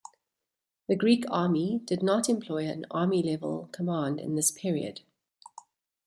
[0.87, 5.01] The Greek Army did not employ an army-level command in this period.